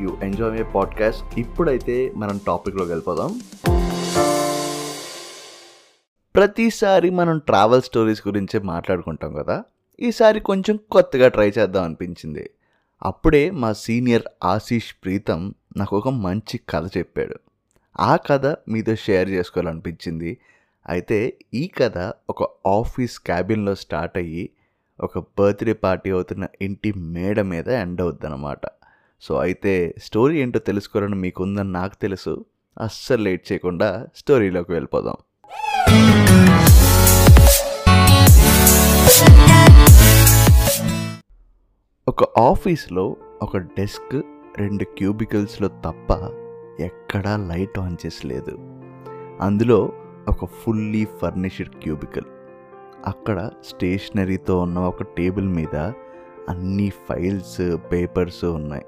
[0.00, 1.38] you enjoy my podcast.
[1.38, 3.40] ఇప్పుడైతే మనం టాపిక్లోకి వెళ్ళిపోదాం.
[6.34, 9.62] ప్రతిసారి మనం ట్రావెల్ స్టోరీస్ గురించే మాట్లాడుకుంటాం కదా.
[10.00, 12.50] ఈసారి కొంచెం కొత్తగా ట్రై చేద్దాం అనిపించింది.
[13.02, 17.36] అప్పుడే మా సీనియర్ ఆశీష్ ప్రీతం నాకు ఒక మంచి కథ చెప్పాడు.
[18.00, 20.38] ఆ కథ మీతో షేర్ చేసుకోవాలనిపించింది.
[20.88, 24.50] అయితే ఈ కథ ఒక ఆఫీస్ క్యాబిన్లో స్టార్ట్ అయ్యి
[25.00, 28.60] ఒక బర్త్డే పార్టీ అవుతున్న ఇంటి మేడ మీద ఎండ్ అవుద్దనమాట
[29.20, 32.44] సో అయితే స్టోరీ ఏంటో తెలుసుకోవాలని మీకు ఉందని నాకు తెలుసు.
[32.80, 35.14] అస్సలు లేట్ చేయకుండా స్టోరీలోకి వెళ్ళిపోదాం.
[42.08, 44.22] ఒక ఆఫీస్లో ఒక డెస్క్
[44.58, 46.12] రెండు క్యూబికల్స్లో తప్ప
[46.80, 48.58] ఎక్కడా లైట్ ఆన్ చేసలేదు
[49.40, 49.92] అందులో
[50.28, 52.24] ఒక ఫుల్లీ ఫర్నిష్డ్ క్యూబికల్.
[53.06, 55.76] అక్కడ స్టేషనరీతో ఉన్న ఒక టేబుల్ మీద
[56.48, 58.84] అన్ని ఫైల్స్ పేపర్స్ ఉన్నాయి.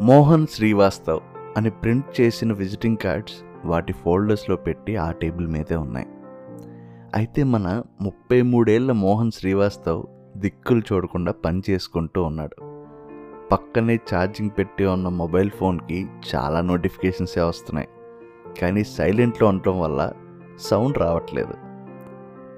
[0.00, 1.20] మోహన్ శ్రీవాస్తవ్
[1.56, 6.06] అని ప్రింట్ చేసిన విజిటింగ్ కార్డ్స్ వాటి ఫోల్డర్స్లో పెట్టి ఆ టేబుల్ మీదే ఉన్నాయి.
[7.14, 10.04] అయితే మన ముప్పై మూడేళ్ళ మోహన్ శ్రీవాస్తవ్
[10.36, 12.56] దిక్కులు చూడకుండా పని చేసుకుంటూ ఉన్నాడు.
[13.52, 17.88] పక్కనే ఛార్జింగ్ పెట్టి ఉన్న మొబైల్ ఫోన్కి చాలా నోటిఫికేషన్సే వస్తున్నాయి.
[18.60, 20.12] కానీ సైలెంట్లో ఉండటం వల్ల
[20.60, 21.52] సౌండ్ రావట్లేదు.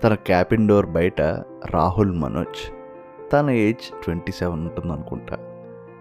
[0.00, 1.20] తన క్యాబిన్ డోర్ బయట
[1.70, 2.72] రాహుల్ మనోజ్.
[3.33, 5.39] తన ఏజ్ ట్వంటీ సెవెన్ ఉంటుంది అనుకుంటా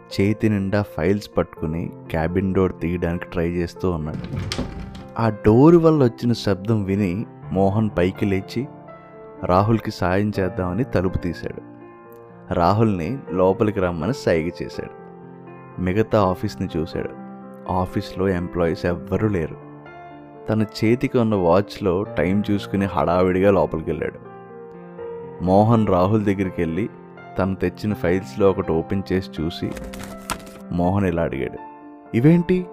[0.07, 4.39] చేతి నిండా ఫైల్స్ పట్టుకుని క్యాబిన్ డోర్ తీయడానికి ట్రై చేస్తూ ఉన్నాడు.
[5.19, 8.67] ఆ డోర్ వల్ల వచ్చిన శబ్దం విని మోహన్ పైకి లేచి
[9.45, 11.61] రాహుల్కి సాయం చేద్దామని తలుపు తీశాడు.
[12.53, 15.07] రాహుల్ని లోపలికి రమ్మని సైగ చేశాడు.
[15.81, 17.09] మిగతా ఆఫీస్ని చూశాడు.
[17.71, 19.57] ఆఫీస్లో ఎంప్లాయీస్ ఎవ్వరూ లేరు.
[20.49, 24.27] తన చేతికి ఉన్న వాచ్లో టైం చూసుకుని హడావిడిగా లోపలికి వెళ్ళాడు
[25.43, 26.89] మోహన్ రాహుల్ దగ్గరికి వెళ్ళి
[27.39, 29.71] తను తెచ్చిన ఫైల్స్లో ఒకటి ఓపెన్ చేసి చూసి
[30.71, 31.57] మోహన్ ఇలా అడిగాడు.
[32.17, 32.65] ఇవేంటి?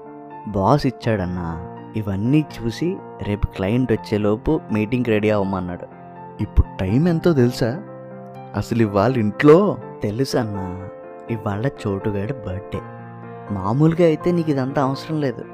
[0.48, 1.76] బాస్ ఇచ్చాడన్నా.
[1.96, 5.86] ఇవన్నీ చూసి రేపు క్లయింట్ వచ్చేలోపు మీటింగ్ రెడీ అవ్వమన్నాడు.
[6.42, 7.82] ఇప్పుడు టైం ఎంతో తెలుసా?
[8.56, 9.78] అసలు ఇవాళ ఇంట్లో?
[10.02, 10.88] తెలుసు అన్నా
[11.30, 12.80] ఇవాళ చోటుగాడి బర్త్డే.
[13.50, 15.44] మామూలుగా అయితే నీకు ఇదంతా అవసరం లేదు.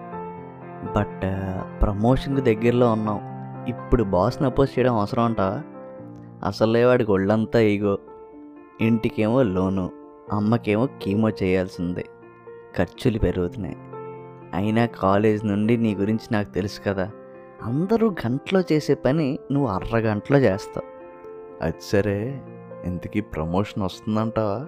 [0.97, 1.23] బట్
[1.83, 3.21] ప్రమోషన్కి దగ్గరలో ఉన్నాం.
[3.69, 5.63] ఇప్పుడు బాస్ని అపోజ్ చేయడం అవసరం అంటావా?
[6.47, 7.99] అసలే వాడికి ఒళ్ళంతా ఈగో.
[8.81, 9.91] ఇంటికేమో లోను
[10.33, 12.05] అమ్మకేమో కీమో చేయాల్సిందే.
[12.77, 13.77] ఖర్చులు పెరుగుతున్నాయి.
[14.55, 17.11] అయినా కాలేజ్ నుండి నీ గురించి నాకు తెలుసు కదా.
[17.63, 20.83] అందరూ గంటలో చేసే పని నువ్వు అరగంటలో చేస్తావు.
[21.65, 22.43] అది సరే.
[22.85, 24.67] ఇంతకీ ప్రమోషన్ వస్తుందంటావా?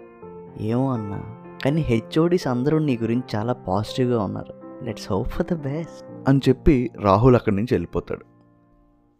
[0.60, 1.22] ఏమో అన్నా.
[1.64, 4.84] కానీ హెచ్ఓడిస్ అందరూ నీ గురించి చాలా పాజిటివ్గా ఉన్నారు.
[4.84, 6.28] Let's hope for the best.
[6.28, 8.24] అని చెప్పి రాహుల్ అక్కడి నుంచి వెళ్ళిపోతాడు.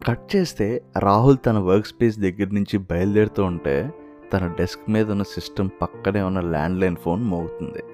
[0.05, 3.93] కట్ చేస్తే రాహుల్ తన వర్క్ స్పేస్ దగ్గర నుంచి బయలుదేరుతూ ఉంటే
[4.33, 7.85] తన డెస్క్ మీద ఉన్న సిస్టమ్ పక్కనే ఉన్న ల్యాండ్లైన్ ఫోన్ మోగుతుంది.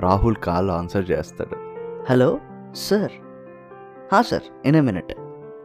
[0.00, 1.56] రాహుల్ కాల్ ఆన్సర్ చేస్తాడు.
[2.10, 2.38] Hello
[2.74, 3.10] sir.
[4.12, 5.14] హా సార్ ఇన్ ఏ మినిట్.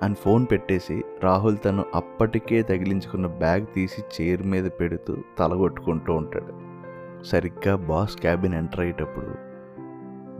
[0.04, 6.54] అని ఫోన్ పెట్టేసి రాహుల్ తను అప్పటికే తగిలించుకున్న బ్యాగ్ తీసి చైర్ మీద పెడుతూ తలగొట్టుకుంటూ ఉంటాడు.
[7.24, 9.36] సరిగ్గా బాస్ క్యాబిన్ ఎంటర్ అయ్యేటప్పుడు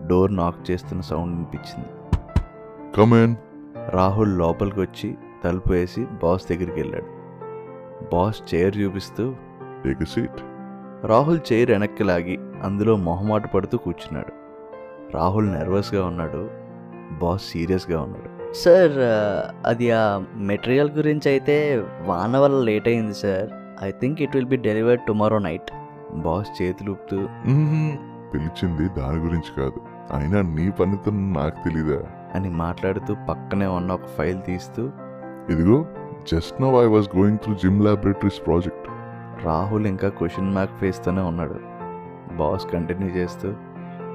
[0.08, 1.90] డోర్ నాక్ చేస్తున్న సౌండ్ వినిపించింది.
[2.98, 3.36] కమేన్
[3.90, 7.23] రాహుల్ లోపలికి వచ్చి తలుపు వేసి బాస్ దగ్గరికి వెళ్ళాడు.
[8.12, 9.36] బాస్ చైర్ చూపిస్తూ
[9.86, 10.42] టేక్ సీట్
[11.06, 14.32] రాహుల్ చైర్ వెనక్కి లాగి అందులో మొహమాట పడుతూ కూర్చున్నాడు.
[15.18, 16.50] రాహుల్ నర్వస్గా ఉన్నాడు.
[17.22, 18.54] బాస్ సీరియస్గా ఉన్నాడు.
[18.54, 18.92] సార్
[19.68, 23.50] అది ఆ మెటీరియల్ గురించి అయితే వాన వల్ల లేట్ అయింది sir.
[23.84, 25.72] I think it will be delivered tomorrow night.
[26.14, 27.18] Boss చేతులుపుతూ
[28.34, 29.82] పిలిచింది దాని గురించి కాదు.
[30.14, 32.02] అయినా నీ పనితనం నాకు తెలీదా?
[32.36, 34.90] అని మాట్లాడుతూ పక్కనే ఉన్న ఒక ఫైల్ తీస్తూ
[35.50, 35.86] ఇదిగో
[36.32, 38.86] just now I was going through Jim laboratories project
[39.46, 41.58] Rahul ఇంకా క్వశ్చన్ మార్క్ ఫేస్తోనే ఉన్నాడు.
[42.38, 43.48] బాస్ కంటిన్యూ చేస్తూ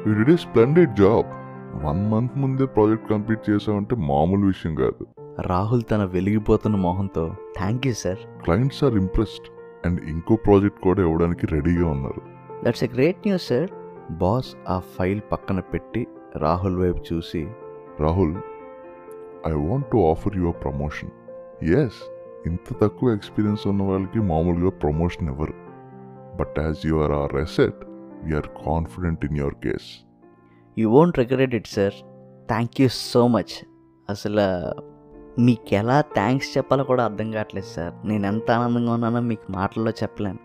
[0.06, 1.28] you did a splendid job
[1.86, 5.02] one month ముందే ప్రాజెక్ట్ కంప్లీట్ చేసావంటే మామూలు విషయం కాదు.
[5.40, 7.24] రాహుల్ తన వెలిగిపోతున్న మొహంతో
[7.58, 9.48] thank you sir clients are impressed
[9.86, 12.22] and ఇంకో ప్రాజెక్ట్ కూడా ఇవ్వడానికి రెడీగా ఉన్నారు.
[12.64, 13.70] That's a great news sir
[14.22, 16.02] boss ఆ ఫైల్ పక్కన పెట్టి
[16.36, 17.42] రాహుల్ వైపు చూసి
[18.00, 18.34] Rahul
[19.46, 21.12] I want to offer your promotion
[21.62, 22.00] yes
[22.46, 25.54] ఇంత తక్కువ ఎక్స్పీరియన్స్ ఉన్న వాళ్ళకి మామూలుగా ప్రమోషన్ ఇవ్వరు.
[26.36, 27.80] But as you are are asset
[28.24, 29.88] we're confident in your case
[30.78, 31.92] you won't regret it sir
[32.48, 33.54] thank you so much
[34.10, 34.44] అసలు
[35.38, 40.38] మీకు ఎలా థ్యాంక్స్ చెప్పాలో కూడా అర్థం కావట్లేదు సార్ నేను ఎంత ఆనందంగా ఉన్నానో మీకు మాటల్లో చెప్పలేను.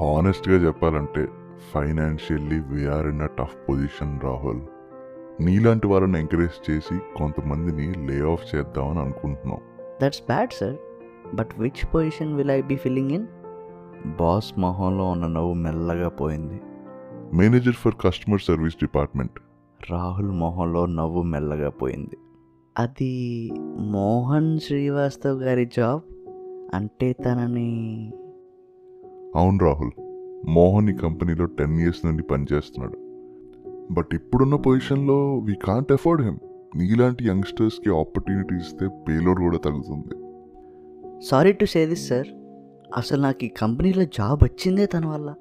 [0.00, 1.28] హానెస్ట్గా చెప్పాలంటే
[1.72, 4.62] financially we're in a tough position Rahul
[5.40, 9.60] నీలాంటి వాళ్ళని ఎంకరేజ్ చేసి కొంతమందిని లే ఆఫ్ చేద్దామని అనుకుంటున్నాం.
[10.02, 10.76] That's bad sir
[11.36, 13.26] but which position will I be filling in
[14.20, 16.60] boss మొహంలో ఉన్న నవ్వు మెల్లగా పోయింది.
[17.34, 19.40] Manager for customer service department
[19.90, 22.16] Rahul మొహంలో నవ్వు మెల్లగా పోయింది.
[22.78, 26.00] అది మోహన్ శ్రీవాస్తవ్ గారి జాబ్?
[26.74, 28.12] అంటే తనని
[29.36, 29.90] అవును రాహుల్
[30.48, 32.96] మోహన్ ఈ కంపెనీలో టెన్ ఇయర్స్ నుండి పనిచేస్తున్నాడు.
[33.92, 36.38] బట్ ఇప్పుడున్న పొజిషన్లో వీ కాంట్ అఫోర్డ్ హిమ్
[36.76, 40.14] నీలాంటి యంగ్స్టర్స్కి ఆపర్చునిటీ ఇస్తే పేలోడ్ కూడా తగ్గుతుంది.
[41.24, 42.26] Sorry to say this sir
[42.96, 45.34] అసలు నాకు ఈ కంపెనీలో జాబ్ వచ్చిందే తన వల్ల.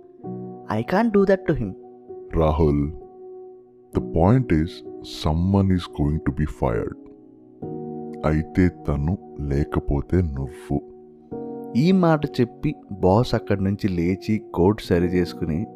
[0.72, 1.74] I can't do that to him
[2.34, 2.92] Rahul
[3.94, 4.76] the point is
[5.24, 6.98] someone is going to be fired
[8.26, 10.82] అయితే తను లేకపోతే నువ్వు.
[11.76, 15.68] ఈ మాట చెప్పి బాస్ అక్కడి నుంచి లేచి కోట్ సరి చేసుకుని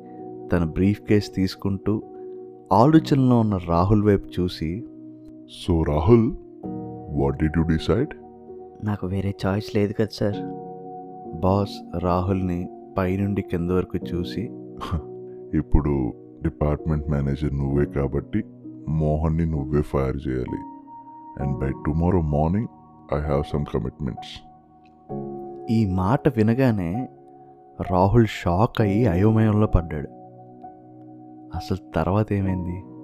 [0.53, 2.03] తన బ్రీఫ్ కేస్ తీసుకుంటూ
[2.73, 4.83] ఆలోచనలో ఉన్న రాహుల్ వైపు చూసి
[5.49, 6.31] so Rahul
[7.11, 8.13] what you decide
[8.83, 10.39] నాకు వేరే చాయిస్ లేదు కదా సార్
[11.39, 14.43] బాస్ రాహుల్ని పైనుండి కింద వరకు చూసి
[15.55, 18.43] ఇప్పుడు డిపార్ట్మెంట్ మేనేజర్ నువ్వే కాబట్టి
[18.87, 20.59] మోహన్ని నువ్వే ఫైర్ చేయాలి.
[21.41, 22.67] And by tomorrow morning
[23.13, 24.33] I have some commitments
[25.71, 27.07] ఈ మాట వినగానే
[27.91, 30.07] రాహుల్ షాక్ అయ్యి అయోమయంలో పడ్డాడు.
[31.55, 32.94] అసలు తర్వాత ఏమైంది?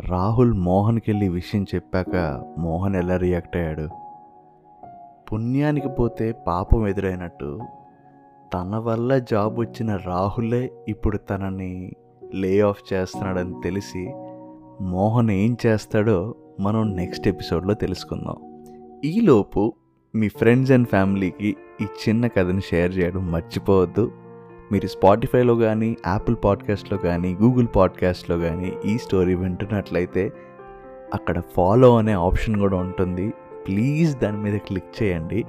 [0.00, 3.88] రాహుల్ మోహన్కి వెళ్ళి విషయం చెప్పాక మోహన్ ఎలా రియాక్ట్ అయ్యాడు?
[5.32, 7.60] పుణ్యానికి పోతే పాపం ఎదురైనట్టు
[8.54, 11.92] తన వల్ల జాబ్ వచ్చిన రాహులే ఇప్పుడు తనని
[12.34, 14.12] లే ఆఫ్ చేస్తున్నాడని తెలిసి
[14.80, 18.36] మోహన్ ఏం చేస్తాడో మనం నెక్స్ట్ ఎపిసోడ్లో తెలుసుకుందాం.
[19.04, 19.72] ఈలోపు
[20.14, 24.10] మీ ఫ్రెండ్స్ అండ్ ఫ్యామిలీకి ఈ చిన్న కథని షేర్ చేయడం మర్చిపోవద్దు.
[24.74, 30.32] మీరు స్పాటిఫైలో కానీ యాపిల్ పాడ్కాస్ట్లో కానీ గూగుల్ పాడ్కాస్ట్లో కానీ ఈ స్టోరీ వింటున్నట్లయితే
[31.14, 33.34] అక్కడ ఫాలో అనే ఆప్షన్ కూడా ఉంటుంది.
[33.66, 35.44] ప్లీజ్ దాని మీద క్లిక్ చేయండి.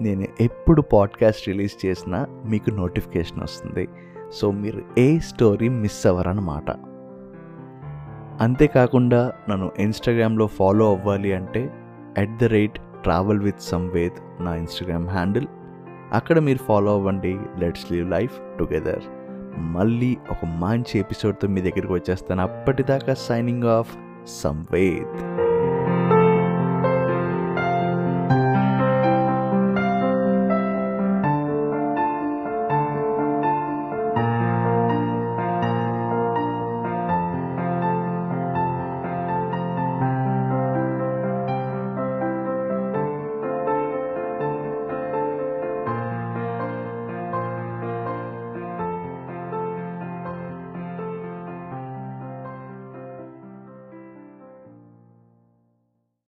[0.00, 3.88] నేను ఎప్పుడు పాడ్కాస్ట్ రిలీజ్ చేసినా మీకు నోటిఫికేషన్ వస్తుంది.
[4.32, 6.70] సో మీరు ఏ స్టోరీ మిస్ అవ్వరన్నమాట.
[8.42, 11.70] అంతేకాకుండా నన్ను ఇన్స్టాగ్రామ్లో ఫాలో అవ్వాలి అంటే
[12.18, 15.46] at the rate travel with Samved నా ఇన్స్టాగ్రామ్ హ్యాండిల్
[16.12, 17.38] అక్కడ మీరు ఫాలో అవ్వండి.
[17.58, 19.02] లెట్స్ లివ్ లైఫ్ టుగెదర్
[19.58, 22.42] మళ్ళీ ఒక మంచి ఎపిసోడ్తో మీ దగ్గరికి వచ్చేస్తాను.
[22.42, 23.96] అప్పటిదాకా సైనింగ్ ఆఫ్
[24.26, 25.39] సంవేద్